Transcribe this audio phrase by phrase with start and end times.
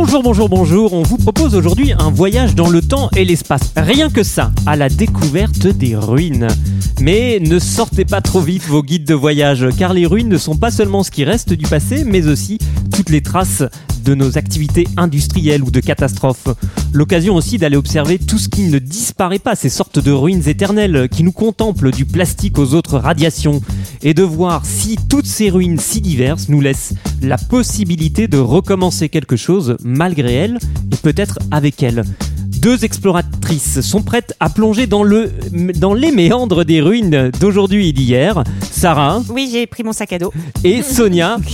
[0.00, 0.92] Bonjour, bonjour, bonjour.
[0.92, 3.72] On vous propose aujourd'hui un voyage dans le temps et l'espace.
[3.76, 6.46] Rien que ça, à la découverte des ruines.
[7.00, 10.56] Mais ne sortez pas trop vite vos guides de voyage, car les ruines ne sont
[10.56, 12.58] pas seulement ce qui reste du passé, mais aussi
[12.94, 13.64] toutes les traces
[14.08, 16.48] de nos activités industrielles ou de catastrophes.
[16.94, 21.10] L'occasion aussi d'aller observer tout ce qui ne disparaît pas, ces sortes de ruines éternelles
[21.10, 23.60] qui nous contemplent du plastique aux autres radiations,
[24.02, 29.10] et de voir si toutes ces ruines si diverses nous laissent la possibilité de recommencer
[29.10, 30.58] quelque chose malgré elles
[30.90, 32.02] et peut-être avec elles.
[32.46, 35.30] Deux exploratrices sont prêtes à plonger dans, le,
[35.76, 38.42] dans les méandres des ruines d'aujourd'hui et d'hier.
[38.70, 40.32] Sarah Oui, j'ai pris mon sac à dos.
[40.64, 41.36] et Sonia.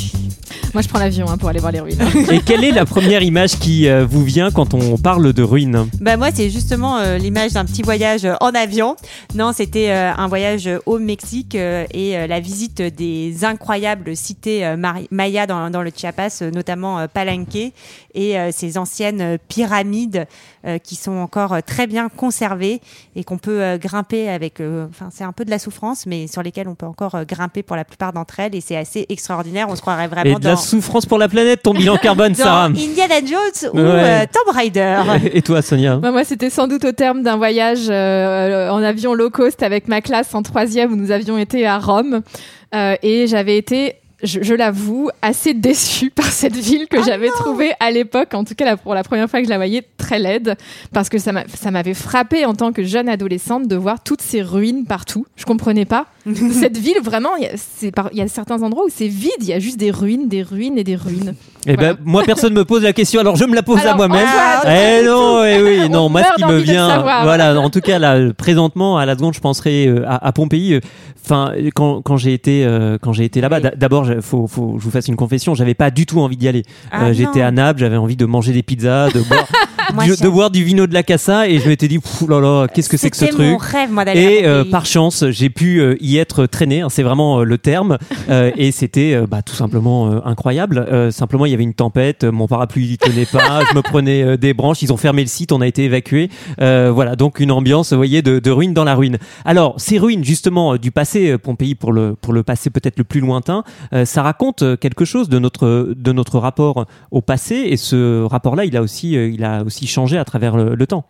[0.74, 2.00] Moi, je prends l'avion hein, pour aller voir les ruines.
[2.32, 5.88] Et quelle est la première image qui euh, vous vient quand on parle de ruines?
[6.00, 8.96] Bah moi, c'est justement euh, l'image d'un petit voyage euh, en avion.
[9.36, 14.66] Non, c'était euh, un voyage au Mexique euh, et euh, la visite des incroyables cités
[14.66, 14.76] euh,
[15.12, 17.54] mayas dans, dans le Chiapas, euh, notamment euh, Palenque
[18.16, 20.26] et euh, ces anciennes pyramides
[20.66, 22.80] euh, qui sont encore euh, très bien conservées
[23.14, 24.60] et qu'on peut euh, grimper avec.
[24.60, 27.24] euh, Enfin, c'est un peu de la souffrance, mais sur lesquelles on peut encore euh,
[27.24, 29.68] grimper pour la plupart d'entre elles et c'est assez extraordinaire.
[29.70, 30.63] On se croirait Et vraiment la dans.
[30.64, 33.82] Souffrance pour la planète, ton bilan carbone, dans Sarah Indiana Jones ou Ouais.
[33.84, 34.96] euh, Tomb Raider.
[35.32, 39.14] Et toi, Sonia Bah, moi, c'était sans doute au terme d'un voyage euh, en avion
[39.14, 42.22] low cost avec ma classe en troisième où nous avions été à Rome.
[42.74, 47.72] Euh, et j'avais été, je, je l'avoue, assez déçue par cette ville que j'avais trouvée
[47.78, 50.18] à l'époque, en tout cas la- pour la première fois que je la voyais, très
[50.18, 50.56] laide.
[50.92, 51.32] Parce que ça
[51.70, 55.24] m'avait frappé en tant que jeune adolescente de voir toutes ces ruines partout.
[55.36, 56.06] Je comprenais pas.
[56.52, 57.44] cette ville, vraiment, il
[58.12, 60.78] y, a- certains endroits où c'est vide, il y a juste des ruines, des ruines
[60.78, 61.34] et des ruines.
[61.66, 61.96] Eh ben, Voilà.
[62.04, 64.26] moi, personne me pose la question, alors je me la pose à moi-même.
[64.66, 67.98] Eh non, eh oui, non, On moi, ce qui me vient, voilà, en tout cas,
[67.98, 70.74] là, présentement, à la seconde, je penserai euh, à, à Pompéi.
[70.74, 70.80] euh,
[71.26, 73.70] Enfin, quand, quand j'ai été, euh, quand j'ai été là-bas, Oui.
[73.76, 76.48] d'abord, je- faut, faut, je vous fasse une confession, j'avais pas du tout envie d'y
[76.48, 76.64] aller.
[76.92, 79.48] Ah J'étais à Naples, j'avais envie de manger des pizzas, de boire,
[79.92, 82.66] du, de boire du vino de la Cassa, et je m'étais dit, Pfff, là là,
[82.68, 85.50] qu'est-ce que c'est que ce truc mon rêve, moi, d'aller Et euh, par chance, j'ai
[85.50, 87.98] pu euh, y être traîné, hein, c'est vraiment euh, le terme,
[88.30, 90.78] euh, et c'était euh, bah, tout simplement euh, incroyable.
[90.90, 94.36] Euh, simplement, il y avait une tempête, mon parapluie il tenait pas, je me prenais
[94.36, 96.30] des branches, ils ont fermé le site, on a été évacué.
[96.60, 99.18] Euh, voilà, donc une ambiance, vous voyez, de, de ruine dans la ruine.
[99.44, 103.20] Alors, ces ruines justement du passé, Pompéi pour le pour le passé peut-être le plus
[103.20, 108.24] lointain, euh, ça raconte quelque chose de notre de notre rapport au passé, et ce
[108.24, 111.04] rapport-là, il a aussi il a aussi changé à travers le, le temps.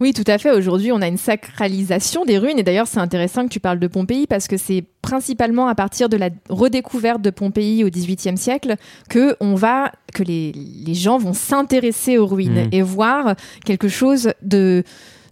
[0.00, 0.50] Oui, tout à fait.
[0.50, 2.58] Aujourd'hui, on a une sacralisation des ruines.
[2.58, 6.08] Et d'ailleurs, c'est intéressant que tu parles de Pompéi parce que c'est principalement à partir
[6.08, 8.76] de la redécouverte de Pompéi au XVIIIe siècle
[9.10, 12.68] que on va, que les, les gens vont s'intéresser aux ruines Mhm.
[12.72, 13.34] et voir
[13.66, 14.84] quelque chose de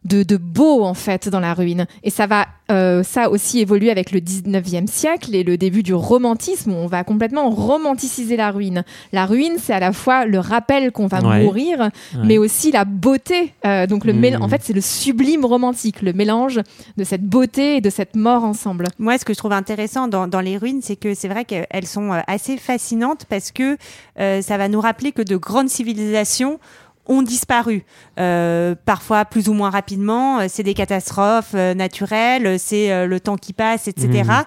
[0.04, 1.86] de, de beau en fait dans la ruine.
[2.02, 5.94] Et ça va, euh, ça aussi évoluer avec le 19e siècle et le début du
[5.94, 8.84] romantisme où on va complètement romanticiser la ruine.
[9.12, 11.42] La ruine, c'est à la fois le rappel qu'on va Ouais.
[11.42, 12.20] mourir, Ouais.
[12.24, 13.52] mais aussi la beauté.
[13.66, 16.60] Euh, donc le mél- en fait, c'est le sublime romantique, le mélange
[16.96, 18.86] de cette beauté et de cette mort ensemble.
[18.98, 21.86] Moi, ce que je trouve intéressant dans, dans les ruines, c'est que c'est vrai qu'elles
[21.86, 23.76] sont euh, assez fascinantes parce que
[24.20, 26.58] euh, ça va nous rappeler que de grandes civilisations
[27.08, 27.84] ont disparu,
[28.20, 30.40] Euh, parfois plus ou moins rapidement.
[30.40, 34.08] Euh, C'est des catastrophes euh, naturelles, c'est euh, le temps qui passe, etc.
[34.24, 34.44] Mhm.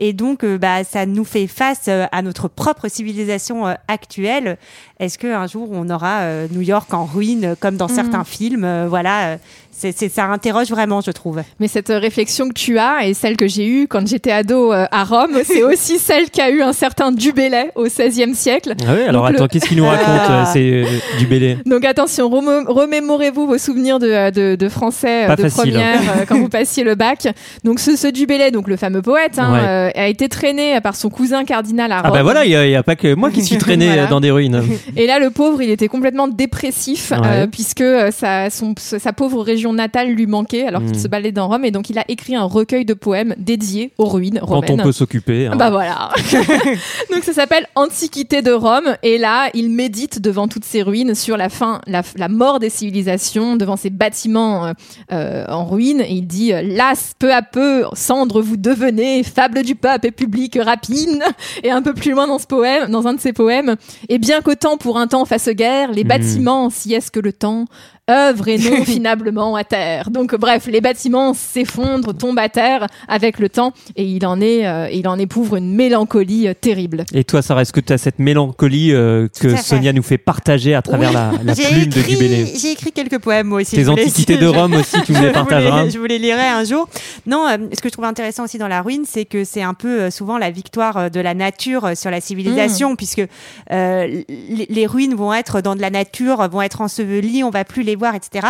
[0.00, 4.58] Et donc, euh, bah, ça nous fait face à notre propre civilisation euh, actuelle.
[4.98, 7.94] Est-ce qu'un jour on aura euh, New York en ruine comme dans Mhm.
[7.94, 9.36] certains films Euh, Voilà, euh,
[9.70, 11.42] c'est c'est- ça interroge vraiment, je trouve.
[11.60, 14.86] Mais cette réflexion que tu as et celle que j'ai eue quand j'étais ado euh,
[14.90, 18.74] à Rome, c'est aussi celle qu'a eu un certain Dubélé au XVIe siècle.
[18.86, 20.86] Ah oui, alors Donc, le- attends, qu'est-ce qu'il nous raconte euh, C'est euh,
[21.18, 21.58] du Bélé.
[21.66, 25.72] Donc attention, remé- remémorez-vous vos souvenirs de, euh, de, de français euh, Pas de facile,
[25.72, 27.28] première euh, quand vous passiez le bac.
[27.64, 29.58] Donc ce, ce Dubélé, donc le fameux poète, hein, Ouais.
[29.98, 32.04] euh, a été traîné par son cousin cardinal à Rome.
[32.06, 34.06] Ah bah voilà, il n'y a, pas que moi qui suis traîné Voilà.
[34.06, 34.62] dans des ruines.
[34.96, 37.18] Et là, le pauvre, il était complètement dépressif Ouais.
[37.24, 41.48] euh, puisque sa, son- sa pauvre région natale lui manquait alors qu'il se baladait dans
[41.48, 41.64] Rome.
[41.64, 44.80] Et donc, il a écrit un recueil de poèmes dédié aux ruines Quand romaines.
[44.80, 45.46] on peut s'occuper.
[45.46, 45.56] hein.
[45.56, 46.10] Bah voilà.
[47.12, 51.36] Donc ça s'appelle Antiquité de Rome et là il médite devant toutes ces ruines sur
[51.36, 54.72] la fin, la, la mort des civilisations, devant ces bâtiments euh,
[55.12, 59.62] euh, en ruine et il dit euh, las peu à peu cendre vous devenez fable
[59.62, 61.22] du pape et public rapine
[61.62, 63.76] et un peu plus loin dans ce poème, dans un de ses poèmes
[64.08, 66.08] et bien qu'au temps pour un temps fasse guerre, les Mhm.
[66.08, 67.66] bâtiments si est-ce que le temps
[68.12, 70.10] œuvre et non finablement à terre.
[70.10, 74.66] Donc bref, les bâtiments s'effondrent, tombent à terre avec le temps et il en est,
[74.66, 77.04] euh, il en éprouve une mélancolie euh, terrible.
[77.14, 79.56] Et toi, Sarah, est-ce que tu as cette mélancolie euh, que.
[79.56, 81.38] Sonia nous fait partager à travers Oui.
[81.44, 83.76] la, plume de écrit- Gubelé J'ai écrit quelques poèmes moi aussi.
[83.76, 85.78] Tes antiquités de Rome aussi, tu nous les je partageras.
[85.80, 86.88] voulais- Je vous les lirai un jour.
[87.26, 89.74] Non, euh, ce que je trouve intéressant aussi dans la ruine, c'est que c'est un
[89.74, 93.22] peu euh, souvent la victoire de la nature sur la civilisation, puisque
[93.70, 97.64] euh, les, les ruines vont être dans de la nature, vont être ensevelies, on va
[97.64, 98.48] plus les etc.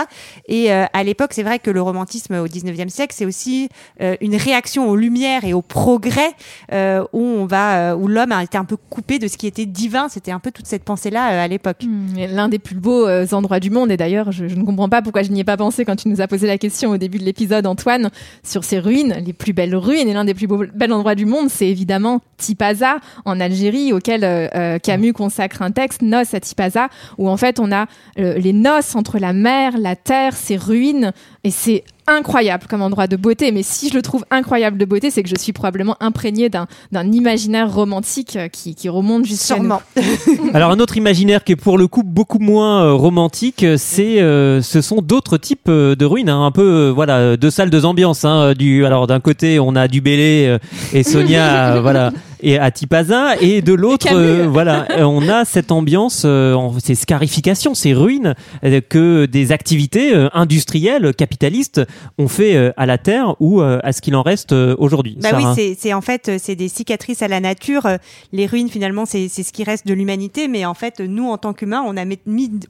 [0.49, 3.69] Et euh, à l'époque, c'est vrai que le romantisme au 19e siècle, c'est aussi
[4.01, 6.33] euh, une réaction aux lumières et au progrès
[6.73, 9.67] euh, où on va, où l'homme a été un peu coupé de ce qui était
[9.67, 10.09] divin.
[10.09, 11.79] C'était un peu toute cette pensée-là à l'époque.
[11.85, 15.23] Hmm, L'un des plus beaux endroits du monde, et d'ailleurs, je, ne comprends pas pourquoi
[15.23, 17.25] je n'y ai pas pensé quand tu nous as posé la question au début de
[17.25, 18.11] l'épisode, Antoine,
[18.43, 21.49] sur ces ruines, les plus belles ruines, et l'un des plus beaux, endroits du monde,
[21.49, 24.51] c'est évidemment Tipaza, en Algérie, auquel
[24.83, 26.89] Camus consacre un texte, Noces à Tipaza,
[27.19, 31.13] où en fait on a les noces entre la mer, la terre, ces ruines,
[31.45, 35.11] et c'est incroyable comme endroit de beauté, mais si je le trouve incroyable de beauté,
[35.11, 39.37] c'est que je suis probablement imprégnée d'un d'un imaginaire romantique euh, qui, qui remonte nous.
[39.37, 39.83] Sûrement.
[40.55, 44.21] Alors un autre imaginaire qui est pour le coup beaucoup moins euh, romantique, euh, c'est
[44.21, 48.25] euh, ce sont d'autres types de ruines, hein, un peu voilà deux salles deux ambiances.
[48.25, 50.59] Hein, du alors d'un côté on a du Bélé
[50.93, 52.13] et Sonia voilà
[52.43, 57.75] et à Tipaza et de l'autre euh, voilà on a cette ambiance, euh, ces scarifications,
[57.75, 58.35] ces ruines
[58.65, 61.81] euh, que des activités euh, industrielles capitalistes
[62.19, 65.17] ont fait euh, à la terre ou euh, à ce qu'il en reste euh, aujourd'hui.
[65.21, 65.55] Bah oui, Sarah.
[65.55, 67.89] c'est, c'est en fait c'est des cicatrices à la nature.
[68.33, 71.39] Les ruines finalement c'est, c'est ce qui reste de l'humanité, mais en fait nous en
[71.39, 72.19] tant qu'humains on a mis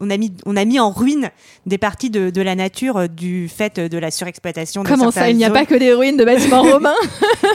[0.01, 1.31] on a mis on a mis en ruine
[1.67, 4.85] des parties de, de la nature du fait de la surexploitation.
[4.85, 6.95] Comment ça, il n'y a pas que des ruines de bâtiments romains,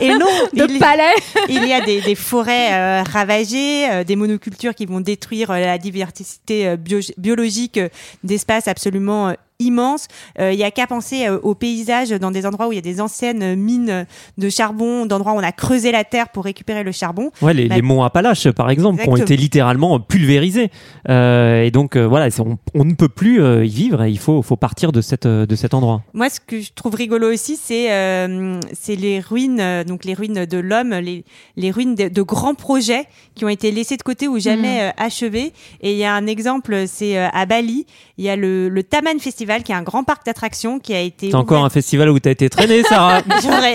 [0.01, 1.03] Et non, de il, palais
[1.47, 5.59] il y a des, des forêts euh, ravagées, euh, des monocultures qui vont détruire euh,
[5.59, 7.89] la diversité euh, bio- biologique euh,
[8.23, 10.07] d'espaces absolument euh, immenses.
[10.39, 12.79] Euh, Il y a qu'à penser euh, aux paysages dans des endroits où il y
[12.79, 14.05] a des anciennes euh, mines
[14.37, 17.31] de charbon, d'endroits où on a creusé la terre pour récupérer le charbon.
[17.41, 20.71] Ouais, les, Bah, les monts Appalaches, par exemple, qui ont été littéralement pulvérisés.
[21.09, 24.19] Euh, et donc, euh, voilà, on, on ne peut plus euh, y vivre et il
[24.19, 26.03] faut, faut partir de, cette, euh, de cet endroit.
[26.13, 30.13] Moi, ce que je trouve rigolo aussi, c'est euh, c'est les ruines, euh, donc les
[30.13, 31.23] ruines de l'homme, les,
[31.55, 33.05] les ruines de, de grands projets
[33.35, 35.53] qui ont été laissés de côté ou jamais euh, achevés.
[35.81, 37.85] Et il y a un exemple, c'est euh, à Bali,
[38.17, 41.01] il y a le, le Taman Festival, qui est un grand parc d'attractions qui a
[41.01, 41.29] été.
[41.31, 43.21] C'est encore un festival où tu as été traîné, Sarah.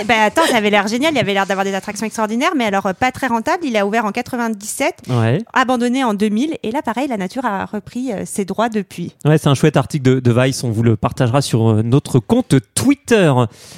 [0.07, 2.65] Bah attends, ça avait l'air génial, il y avait l'air d'avoir des attractions extraordinaires, mais
[2.65, 3.65] alors euh, pas très rentable.
[3.65, 7.65] Il a ouvert en 97, ouais, abandonné en 2000, et là pareil, la nature a
[7.65, 9.15] repris euh, ses droits depuis.
[9.25, 10.65] ouais c'est un chouette article de, de Vice.
[10.65, 13.33] On vous le partagera sur euh, notre compte Twitter.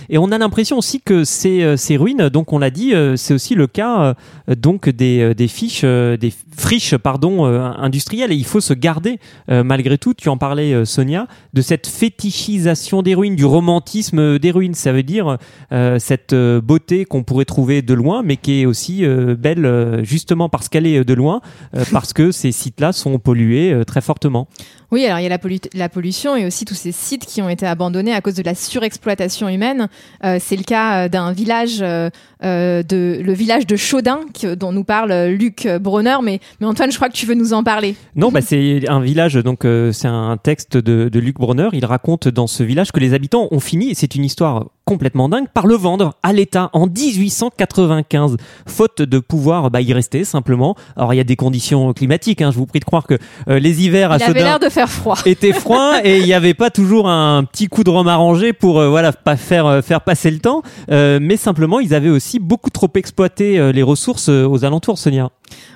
[0.08, 3.54] Et on a l'impression aussi que ces, ces ruines, donc on l'a dit, c'est aussi
[3.54, 4.14] le cas
[4.48, 8.32] donc des, des fiches, des friches pardon industrielles.
[8.32, 9.18] Et il faut se garder
[9.48, 10.14] malgré tout.
[10.14, 14.74] Tu en parlais, Sonia, de cette fétichisation des ruines, du romantisme des ruines.
[14.74, 15.38] Ça veut dire
[15.72, 19.64] euh, cette euh, beauté qu'on pourrait trouver de loin, mais qui est aussi euh, belle
[19.66, 21.40] euh, justement parce qu'elle est de loin,
[21.76, 24.48] euh, parce que ces sites-là sont pollués euh, très fortement.
[24.90, 27.42] Oui, alors il y a la, pollu- la pollution et aussi tous ces sites qui
[27.42, 29.88] ont été abandonnés à cause de la surexploitation humaine.
[30.24, 32.10] Euh, c'est le cas euh, d'un village, euh,
[32.44, 36.16] euh, de, le village de Chaudin, que- dont nous parle euh, Luc Bronner.
[36.22, 37.96] Mais, mais Antoine, je crois que tu veux nous en parler.
[38.14, 41.68] Non, bah c'est un village, donc euh, c'est un texte de, de Luc Bronner.
[41.74, 45.28] Il raconte dans ce village que les habitants ont fini, et c'est une histoire complètement
[45.28, 50.76] dingue, par le vendre à l'État en 1895, faute de pouvoir bah, y rester simplement.
[50.96, 53.14] Alors il y a des conditions climatiques, hein, je vous prie de croire que
[53.48, 55.16] euh, les hivers à Il avait Chaudin l'air de faire froid.
[55.26, 58.78] était froid et il n'y avait pas toujours un petit coup de rhum arrangé pour
[58.78, 62.70] euh, voilà pas faire euh, faire passer le temps, mais simplement ils avaient aussi beaucoup
[62.70, 65.30] trop exploité les ressources aux alentours, Sonia.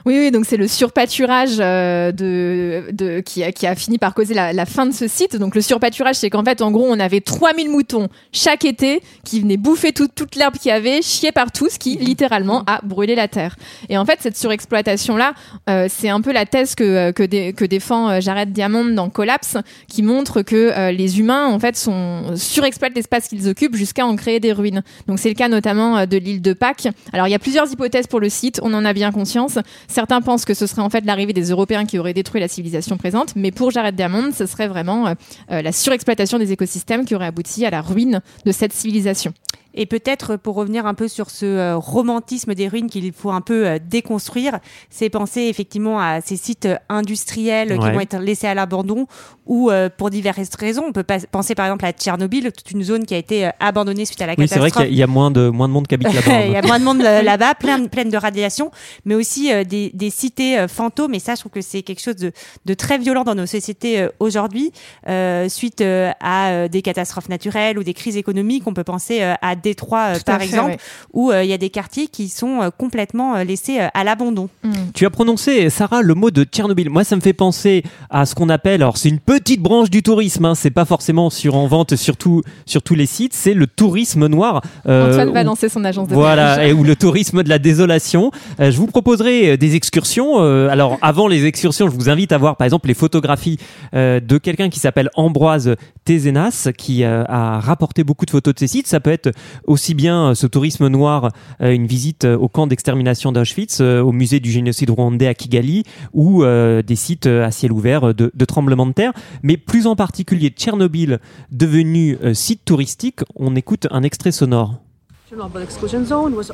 [0.07, 4.15] Oui, oui, donc c'est le surpâturage euh, de, de, qui, a, qui a fini par
[4.15, 5.37] causer la, la fin de ce site.
[5.37, 9.41] Donc le surpâturage, c'est qu'en fait, en gros, on avait 3000 moutons chaque été qui
[9.41, 13.15] venaient bouffer tout- toute l'herbe qu'il y avait, chier partout, ce qui littéralement a brûlé
[13.15, 13.57] la terre.
[13.89, 15.35] Et en fait, cette surexploitation-là,
[15.69, 19.11] euh, c'est un peu la thèse que, euh, que, dé- que défend Jared Diamond dans
[19.11, 19.57] Collapse,
[19.89, 24.17] qui montre que euh, les humains, en fait, sont, surexploitent l'espace qu'ils occupent jusqu'à en
[24.17, 24.83] créer des ruines.
[25.07, 26.89] Donc c'est le cas notamment de l'île de Pâques.
[27.13, 29.59] Alors il y a plusieurs hypothèses pour le site, on en a bien conscience.
[29.87, 32.97] Certains pensent que ce serait en fait l'arrivée des Européens qui auraient détruit la civilisation
[32.97, 35.15] présente, mais pour Jared Diamond, ce serait vraiment euh,
[35.51, 39.33] euh, la surexploitation des écosystèmes qui aurait abouti à la ruine de cette civilisation.
[39.81, 43.41] Et peut-être pour revenir un peu sur ce euh, romantisme des ruines qu'il faut un
[43.41, 44.59] peu euh, déconstruire,
[44.91, 49.07] c'est penser effectivement à ces sites euh, industriels qui vont être laissés à l'abandon
[49.47, 50.85] ou pour diverses raisons.
[50.89, 54.21] On peut penser par exemple à Tchernobyl, toute une zone qui a été abandonnée suite
[54.21, 54.89] à la Oui, c'est vrai catastrophe.
[54.89, 56.45] qu'il y a- il y, a moins de, moins de monde qui habite là-bas.
[56.47, 58.71] Il y a moins de monde là-bas, plein, pleine de radiation,
[59.07, 61.15] mais aussi des, des cités fantômes.
[61.15, 62.33] Et ça, je trouve que c'est quelque chose de,
[62.67, 64.71] de très violent dans nos sociétés aujourd'hui,
[65.09, 68.65] euh, suite à des catastrophes naturelles ou des crises économiques.
[68.67, 70.79] On peut penser à Détroit, euh, Tout par fait, exemple, ouais.
[71.13, 74.03] où euh, il y a des quartiers qui sont euh, complètement euh, laissés euh, à
[74.05, 74.49] l'abandon.
[74.95, 76.89] Tu as prononcé, Sarah, le mot de Tchernobyl.
[76.91, 80.03] Moi, ça me fait penser à ce qu'on appelle, alors c'est une petite branche du
[80.03, 83.55] tourisme, hein, c'est pas forcément sur en vente sur, tout- sur tous les sites, c'est
[83.55, 84.63] le tourisme noir.
[84.87, 88.31] euh, Antoine va lancer son agence de Voilà, et ou le tourisme de la désolation.
[88.61, 90.41] Euh, je vous proposerai des excursions.
[90.41, 93.59] Euh, alors, avant les excursions, je vous invite à voir, par exemple, les photographies
[93.95, 98.59] euh, de quelqu'un qui s'appelle Ambroise Tézenas, qui euh, a rapporté beaucoup de photos de
[98.59, 98.87] ces sites.
[98.87, 99.31] Ça peut être
[99.67, 104.13] aussi bien euh, ce tourisme noir, euh, une visite euh, au camp d'extermination d'Auschwitz, au
[104.13, 108.93] musée du génocide rwandais à Kigali, ou des sites à ciel ouvert de, tremblements de
[108.93, 109.13] terre.
[109.43, 111.19] Mais plus en particulier Tchernobyl,
[111.51, 114.81] devenu site touristique, on écoute un extrait sonore.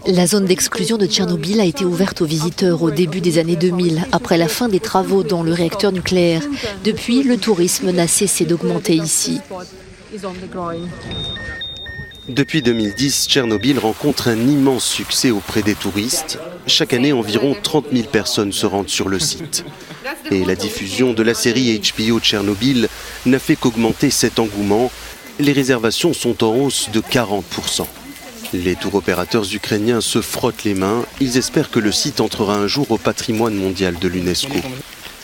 [0.07, 4.07] La zone d'exclusion de Tchernobyl a été ouverte aux visiteurs au début des années 2000,
[4.11, 6.43] après la fin des travaux dans le réacteur nucléaire.
[6.85, 9.41] Depuis, le tourisme n'a cessé d'augmenter ici.
[12.29, 16.39] Depuis 2010, Tchernobyl rencontre un immense succès auprès des touristes.
[16.67, 19.65] Chaque année, environ 30 000 personnes se rendent sur le site.
[20.31, 22.89] Et la diffusion de la série HBO Tchernobyl
[23.27, 24.91] n'a fait qu'augmenter cet engouement.
[25.39, 27.87] Les réservations sont en hausse de 40%.
[28.55, 31.05] Les tours opérateurs ukrainiens se frottent les mains.
[31.21, 34.55] Ils espèrent que le site entrera un jour au patrimoine mondial de l'UNESCO.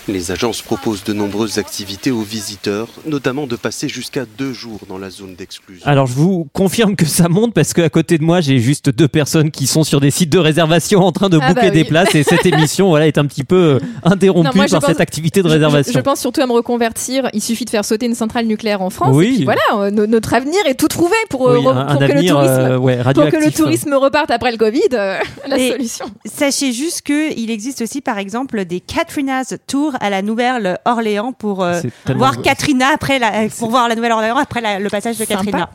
[0.09, 4.99] Les agences proposent de nombreuses activités aux visiteurs, notamment de passer jusqu'à deux jours dans
[4.99, 5.87] la zone d'exclusion.
[5.87, 9.07] Alors je vous confirme que ça monte parce qu'à côté de moi j'ai juste deux
[9.09, 11.85] personnes qui sont sur des sites de réservation en train de Ah booker bah des
[11.85, 14.89] places et cette émission voilà est un petit peu interrompue Non, moi, je par pense-
[14.91, 15.93] cette activité de Je- je- réservation.
[15.95, 17.29] Je, pense surtout à me reconvertir.
[17.35, 19.15] Il suffit de faire sauter une centrale nucléaire en France.
[19.15, 19.27] Oui.
[19.29, 21.85] Et puis voilà, euh, no- notre avenir est tout trouvé pour, euh, Oui, re- un,
[21.85, 24.57] pour un que, avenir le tourisme, euh, ouais, pour que le tourisme reparte après le
[24.59, 24.81] Covid.
[24.95, 26.07] euh, la Et- solution.
[26.25, 31.81] Sachez juste qu'il existe aussi, par exemple, des Katrina's Tour à la Nouvelle-Orléans pour euh,
[32.17, 35.37] voir Katrina après la, pour voir la Nouvelle-Orléans après la- le passage de Sympa.
[35.45, 35.71] Katrina.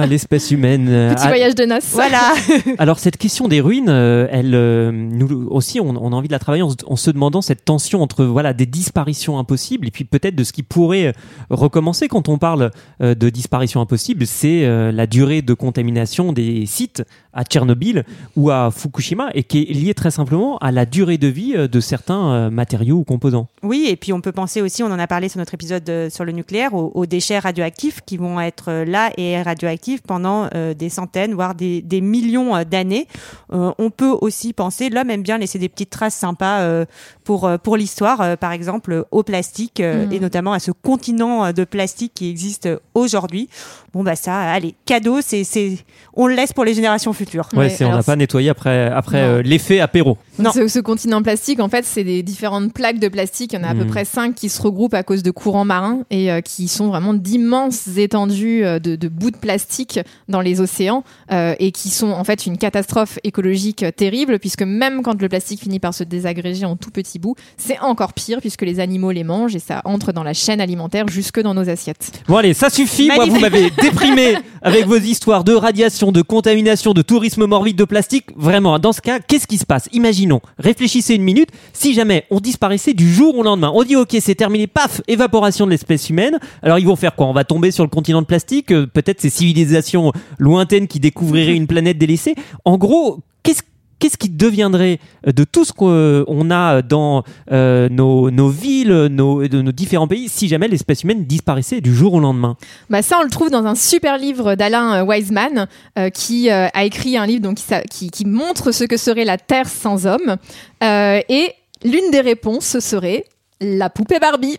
[0.00, 0.88] Quelle l'espèce humaine.
[0.88, 1.90] euh, Petit voyage de noces.
[1.92, 2.32] Voilà.
[2.78, 4.50] Alors cette question des ruines, euh, elle,
[4.90, 7.64] nous aussi, on, on a envie de la travailler en, se- en se demandant cette
[7.64, 11.12] tension entre voilà des disparitions impossibles et puis peut-être de ce qui pourrait
[11.50, 12.70] recommencer quand on parle
[13.00, 18.04] de disparition impossible, c'est la durée de contamination des sites à Tchernobyl
[18.36, 21.80] ou à Fukushima et qui est liée très simplement à la durée de vie de
[21.80, 23.33] certains matériaux ou composants.
[23.62, 26.10] Oui, et puis on peut penser aussi, on en a parlé sur notre épisode euh,
[26.10, 30.48] sur le nucléaire, aux, aux déchets radioactifs qui vont être euh, là et radioactifs pendant
[30.54, 33.06] euh, des centaines, voire des, des millions d'années.
[33.52, 36.84] Euh, on peut aussi penser, l'homme aime bien laisser des petites traces sympas euh,
[37.24, 40.12] pour, pour l'histoire, euh, par exemple au plastique, euh, Mhm.
[40.12, 43.48] et notamment à ce continent de plastique qui existe aujourd'hui.
[43.92, 45.78] Bon, bah ça, allez, cadeau, c'est, c'est,
[46.14, 47.48] on le laisse pour les générations futures.
[47.54, 50.18] Ouais, c'est on n'a pas nettoyé après après euh, l'effet apéro.
[50.38, 50.50] Non.
[50.52, 53.23] Ce, ce continent plastique, en fait, c'est des différentes plaques de plastique.
[53.52, 53.90] Il y en a à peu Mhm.
[53.90, 57.14] près cinq qui se regroupent à cause de courants marins et euh, qui sont vraiment
[57.14, 62.10] d'immenses étendues euh, de, de bouts de plastique dans les océans euh, et qui sont
[62.10, 66.64] en fait une catastrophe écologique terrible puisque même quand le plastique finit par se désagréger
[66.64, 70.12] en tout petits bouts, c'est encore pire puisque les animaux les mangent et ça entre
[70.12, 72.12] dans la chaîne alimentaire jusque dans nos assiettes.
[72.28, 73.08] Bon allez, ça suffit.
[73.14, 74.34] Moi, vous m'avez déprimé
[74.64, 78.26] avec vos histoires de radiation, de contamination, de tourisme morbide de plastique.
[78.34, 79.88] Vraiment, dans ce cas, qu'est-ce qui se passe?
[79.92, 81.50] Imaginons, réfléchissez une minute.
[81.72, 85.66] Si jamais on disparaissait du jour au lendemain, on dit ok, c'est terminé, paf, évaporation
[85.66, 86.38] de l'espèce humaine.
[86.62, 87.26] Alors ils vont faire quoi?
[87.26, 88.72] On va tomber sur le continent de plastique.
[88.72, 92.34] euh, Peut-être ces civilisations lointaines qui découvriraient une planète délaissée?
[92.64, 93.62] En gros, qu'est-ce
[93.98, 99.72] Qu'est-ce qui deviendrait de tout ce qu'on a dans euh, nos, villes, nos, de nos
[99.72, 102.56] différents pays, si jamais l'espèce humaine disparaissait du jour au lendemain?
[102.90, 105.66] Bah ça, on le trouve dans un super livre d'Alain euh, Wiseman
[105.98, 107.52] euh, qui euh, a écrit un livre
[107.90, 110.36] qui, qui, montre ce que serait la Terre sans homme.
[110.82, 111.52] Euh, et
[111.84, 113.24] l'une des réponses serait
[113.60, 114.58] la poupée Barbie,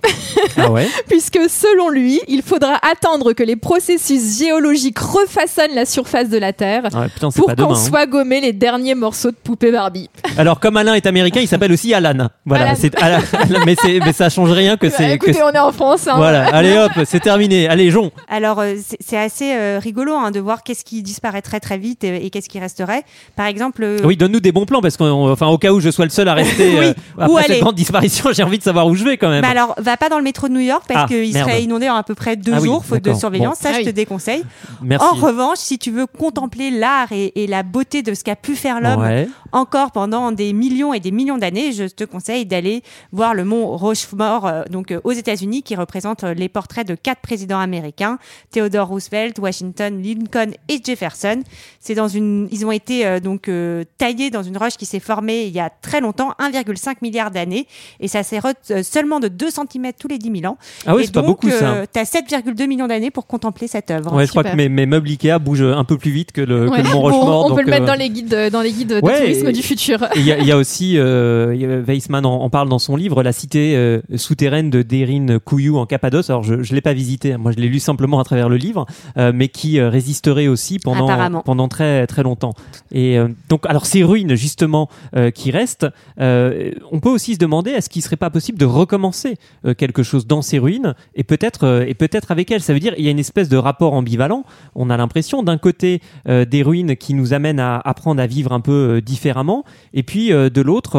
[0.58, 6.30] Ah ouais puisque selon lui, il faudra attendre que les processus géologiques refaçonnent la surface
[6.30, 7.76] de la Terre Ouais, putain, c'est pour qu'on hein.
[7.76, 10.10] soit gommé les derniers morceaux de poupée Barbie.
[10.38, 12.30] Alors, comme Alain est américain, il s'appelle aussi Alan.
[12.46, 12.78] Voilà, Alan.
[12.80, 13.20] c'est Alan.
[13.66, 15.08] mais, c'est- mais ça change rien que Bah, c'est.
[15.10, 16.08] que écoutez, c'est- on est en France.
[16.08, 16.14] hein.
[16.16, 17.68] Voilà, allez hop, c'est terminé.
[17.68, 18.12] Allez, Jon.
[18.30, 22.04] Alors, euh, c'est c'est assez euh, rigolo hein, de voir qu'est-ce qui disparaîtrait très vite
[22.04, 23.04] et, et qu'est-ce qui resterait.
[23.36, 26.06] Par exemple, euh, Oui, donne-nous des bons plans parce qu'enfin, au cas où je sois
[26.06, 28.64] le seul à rester Oui, euh, où après aller cette grande disparition, j'ai envie de
[28.64, 29.42] savoir savoir où je vais quand même.
[29.42, 31.90] Bah alors, va pas dans le métro de New York parce Ah, qu'il serait inondé
[31.90, 33.58] en à peu près deux Ah oui, jours, faute de surveillance.
[33.60, 33.64] Bon.
[33.64, 33.94] Ça, Ah je te oui.
[33.94, 34.44] déconseille.
[34.82, 35.06] Merci.
[35.08, 38.56] En revanche, si tu veux contempler l'art et, et la beauté de ce qu'a pu
[38.56, 39.28] faire l'homme Ouais.
[39.52, 43.76] encore pendant des millions et des millions d'années, je te conseille d'aller voir le mont
[43.78, 48.18] Rochefort, euh, donc euh, aux États-Unis, qui représente euh, les portraits de quatre présidents américains
[48.52, 51.42] Theodore Roosevelt, Washington, Lincoln et Jefferson.
[51.80, 55.00] C'est dans une, ils ont été euh, donc euh, taillés dans une roche qui s'est
[55.00, 57.68] formée il y a très longtemps, 1,5 milliard d'années,
[58.00, 58.40] et ça s'est
[58.84, 60.58] seulement de 2 cm tous les 10 000 ans.
[60.86, 61.74] Ah oui, c'est pas beaucoup ça.
[61.74, 64.14] euh, T'as 7,2 millions d'années pour contempler cette œuvre.
[64.16, 66.66] Ouais, je crois que mes, mes meubles Ikea bougent un peu plus vite que le,
[66.68, 66.78] que Ouais.
[66.78, 67.46] le Mont Bon, Rochemort.
[67.46, 69.18] on donc, peut le mettre euh, dans les guides, de- dans les guides de Ouais,
[69.20, 70.08] tourisme et- du futur.
[70.16, 73.24] Il y, a- il y a aussi, euh, Weissman en, en parle dans son livre,
[73.24, 76.30] la cité euh, souterraine de Derin Kouyou en Cappadoce.
[76.30, 78.86] Alors je ne l'ai pas visité, moi je l'ai lu simplement à travers le livre,
[79.18, 82.54] euh, mais qui euh, résisterait aussi pendant, pendant très, très longtemps.
[82.92, 85.88] Et euh, donc, alors ces ruines justement euh, qui restent,
[86.20, 90.04] euh, on peut aussi se demander est-ce qu'il serait pas possible de recommencer euh, quelque
[90.04, 92.62] chose dans ces ruines et peut-être euh, et peut-être avec elles.
[92.62, 94.44] Ça veut dire il y a une espèce de rapport ambivalent.
[94.76, 98.52] On a l'impression d'un côté euh, des ruines qui nous amènent à apprendre à vivre
[98.52, 100.94] un peu différemment, et puis de l'autre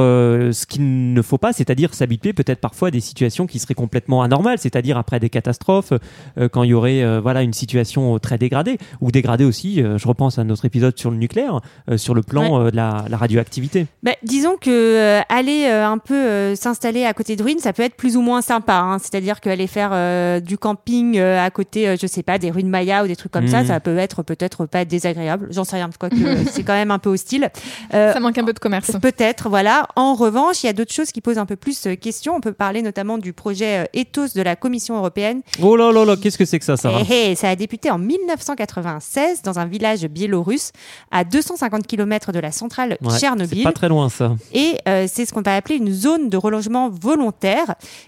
[0.53, 4.23] ce qu'il ne faut pas, c'est-à-dire s'habituer peut-être parfois à des situations qui seraient complètement
[4.23, 5.93] anormales, c'est-à-dire après des catastrophes,
[6.53, 9.77] quand il y aurait voilà une situation très dégradée ou dégradée aussi.
[9.77, 11.61] je repense à notre épisode sur le nucléaire,
[11.97, 13.87] sur le plan de la, la radioactivité.
[14.03, 18.17] Bah, disons que aller un peu s'installer à côté de ruines, ça peut être plus
[18.17, 18.75] ou moins sympa.
[18.75, 18.99] hein.
[18.99, 22.69] C'est-à-dire qu'aller faire euh, du camping euh, à côté, euh, je sais pas, des ruines
[22.69, 23.67] Maya ou des trucs comme ça, Mhm.
[23.69, 25.49] ça peut être peut-être pas désagréable.
[25.51, 27.51] J'en sais rien, quoique euh, c'est quand même un peu hostile.
[27.95, 28.91] Euh, Ça manque un peu de commerce.
[29.01, 29.87] Peut-être, voilà.
[29.97, 32.35] En revanche, il y a d'autres choses qui posent un peu plus euh, question.
[32.37, 35.43] On peut parler notamment du projet euh, Ethos de la Commission européenne.
[35.63, 37.91] Oh là là là, qu'est-ce que c'est que ça, Sarah Eh, eh, ça a débuté
[37.91, 40.73] en 1996 dans un village biélorusse
[41.11, 43.63] à 250 km de la centrale Ouais, C'est Tchernobyl.
[43.63, 44.35] pas très loin ça.
[44.53, 47.46] Et euh, c'est ce qu'on va appeler une zone de relogement volontaire.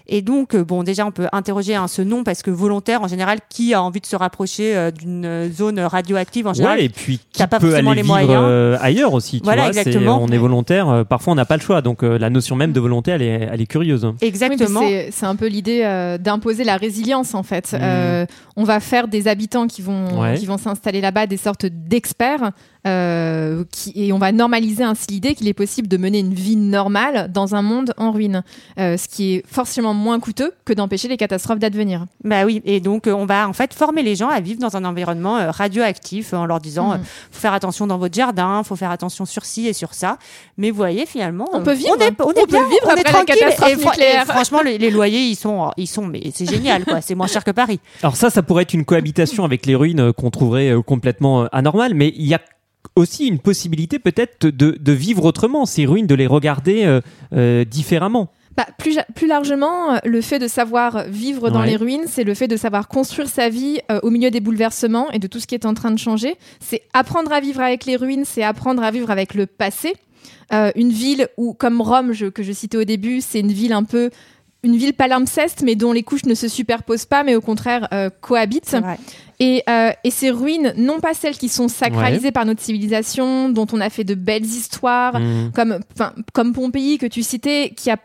[0.07, 3.07] Et donc, euh, bon, déjà, on peut interroger hein, ce nom parce que volontaire, en
[3.07, 6.85] général, qui a envie de se rapprocher euh, d'une euh, zone radioactive en général Ouais,
[6.85, 8.43] et puis qui pas peut forcément aller les vivre moyens.
[8.43, 9.39] euh, ailleurs aussi.
[9.39, 10.19] Tu Voilà, vois, exactement.
[10.21, 11.81] On est volontaire, euh, parfois on n'a pas le choix.
[11.81, 14.11] Donc euh, la notion même de volonté, elle est, elle est curieuse.
[14.21, 14.81] Exactement.
[14.81, 17.75] c'est c'est un peu l'idée euh, d'imposer la résilience en fait.
[17.79, 20.35] Euh, on va faire des habitants qui vont, Ouais.
[20.37, 22.51] qui vont s'installer là-bas des sortes d'experts
[22.87, 26.55] euh, qui, et on va normaliser ainsi l'idée qu'il est possible de mener une vie
[26.55, 28.43] normale dans un monde en ruine,
[28.79, 32.05] Euh, ce qui est forcément moins coûteux que d'empêcher les catastrophes d'advenir.
[32.23, 34.75] Bah oui, et donc euh, on va en fait former les gens à vivre dans
[34.77, 36.93] un environnement euh, radioactif euh, en leur disant Mhm.
[36.95, 40.17] euh, faut faire attention dans votre jardin, faut faire attention sur ci et sur ça.
[40.57, 42.79] Mais vous voyez finalement, On peut vivre, on est, on est on peut bien, vivre
[42.85, 43.35] on est après la tranquille.
[43.39, 44.23] catastrophe et, nucléaire.
[44.23, 47.27] et franchement, les, les loyers ils sont, ils sont, mais c'est génial quoi, c'est moins
[47.27, 47.79] cher que Paris.
[48.03, 52.13] Alors ça, ça pourrait être une cohabitation avec les ruines qu'on trouverait complètement anormales, mais
[52.15, 52.39] il y a
[52.95, 57.01] aussi une possibilité peut-être de, de vivre autrement ces ruines, de les regarder euh,
[57.33, 58.29] euh, différemment.
[58.57, 61.67] Bah, plus, plus largement, euh, le fait de savoir vivre dans Ouais.
[61.67, 65.09] les ruines, c'est le fait de savoir construire sa vie euh, au milieu des bouleversements
[65.11, 66.35] et de tout ce qui est en train de changer.
[66.59, 69.93] C'est apprendre à vivre avec les ruines, c'est apprendre à vivre avec le passé.
[70.51, 73.71] Euh, une ville où, comme Rome, je- que je citais au début, c'est une ville
[73.71, 74.09] un peu
[74.63, 78.09] une ville palimpseste, mais dont les couches ne se superposent pas, mais au contraire euh,
[78.21, 78.75] cohabitent.
[79.41, 83.67] Et, euh, et ces ruines, non pas celles qui sont sacralisées par notre civilisation, dont
[83.71, 85.51] on a fait de belles histoires, Mmh.
[85.55, 87.95] comme, enfin, comme Pompéi que tu citais, qui a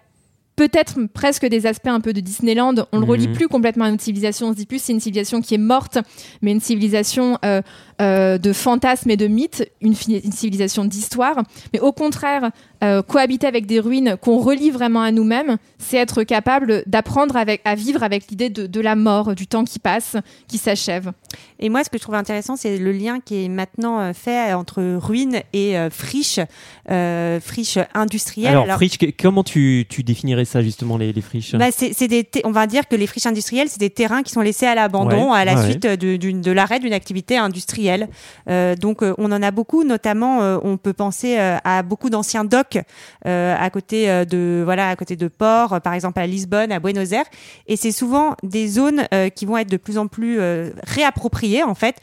[0.57, 2.75] peut-être presque des aspects un peu de Disneyland.
[2.93, 3.35] On le relie Mhm.
[3.35, 4.47] plus complètement à une civilisation.
[4.47, 5.99] On se dit plus c'est une civilisation qui est morte,
[6.43, 7.61] mais une civilisation euh,
[8.01, 11.43] euh, de fantasmes et de mythes, une, civilisation d'histoire.
[11.73, 12.51] Mais au contraire,
[12.83, 17.61] euh, cohabiter avec des ruines qu'on relie vraiment à nous-mêmes, c'est être capable d'apprendre avec,
[17.65, 20.17] à vivre avec l'idée de, de la mort, du temps qui passe,
[20.49, 21.13] qui s'achève.
[21.61, 24.53] Et moi, ce que je trouve intéressant, c'est le lien qui est maintenant euh, fait
[24.55, 26.41] entre ruines et euh, friches,
[26.91, 28.51] euh, friches industrielles.
[28.51, 31.55] Alors, Alors, friche, que- comment tu, tu définirais ça justement, les, les friches?
[31.55, 34.67] Bah, des, on va dire que les friches industrielles, c'est des terrains qui sont laissés
[34.67, 37.84] à l'abandon Ouais, à la ouais, suite de l'arrêt d'une activité industrielle.
[38.49, 42.45] Euh, donc, euh, on en a beaucoup, notamment, euh, on peut penser à beaucoup d'anciens
[42.45, 42.79] docks
[43.25, 47.27] à côté de, voilà, à côté de ports, par exemple à Lisbonne, à Buenos Aires.
[47.67, 50.39] Et c'est souvent des zones qui vont être de plus en plus
[50.83, 51.97] réappropriées, en fait,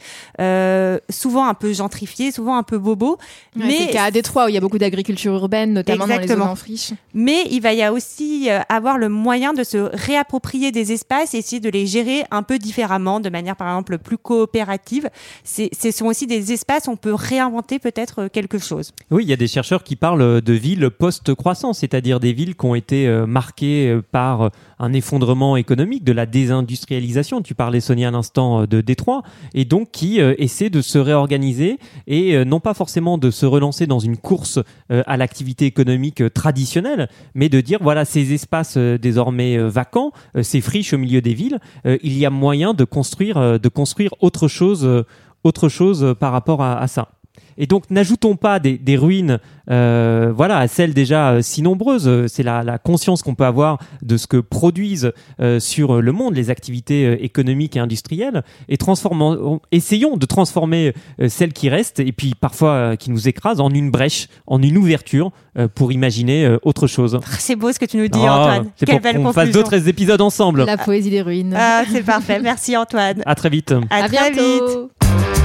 [1.10, 3.18] souvent un peu gentrifiées, souvent un peu bobo.
[3.56, 6.06] Mais mais c'est le cas à Détroit où il y a beaucoup d'agriculture urbaine, notamment
[6.06, 6.92] dans les zones en friche.
[7.14, 11.38] mais il va y a aussi avoir le moyen de se réapproprier des espaces et
[11.38, 15.10] essayer de les gérer un peu différemment, de manière par exemple plus coopérative.
[15.44, 18.92] C'est ce sont aussi des espaces où on peut réinventer peut-être quelque chose.
[19.10, 22.66] Oui, il y a des chercheurs qui parlent de villes post-croissance, c'est-à-dire des villes qui
[22.66, 27.42] ont été marquées par un effondrement économique, de la désindustrialisation.
[27.42, 29.22] Tu parlais, Sonia, à l'instant de Détroit,
[29.54, 33.98] et donc qui essaient de se réorganiser et non pas forcément de se relancer dans
[33.98, 34.58] une course
[34.90, 40.98] à l'activité économique traditionnelle, mais de dire voilà ces espaces désormais vacants, ces friches au
[40.98, 45.04] milieu des villes, il y a moyen de construire, de construire autre chose,
[45.44, 47.08] autre chose par rapport à ça.
[47.58, 49.38] Et donc, n'ajoutons pas des, ruines,
[49.70, 52.26] euh, voilà, à celles déjà euh, si nombreuses.
[52.26, 56.50] C'est la, conscience qu'on peut avoir de ce que produisent euh, sur le monde les
[56.50, 60.94] activités économiques et industrielles, et transformons, essayons de transformer
[61.28, 65.32] celles qui restent et puis parfois qui nous écrasent en une brèche, en une ouverture
[65.74, 67.20] pour imaginer autre chose.
[67.38, 68.70] C'est beau ce que tu nous dis, ah, Antoine.
[68.76, 70.64] C'est pour qu'on fasse d'autres épisodes ensemble.
[70.64, 71.54] La poésie des ruines.
[71.56, 72.40] Ah, c'est parfait.
[72.40, 73.22] Merci, Antoine.
[73.26, 73.74] À très vite.
[73.90, 75.41] À, très vite.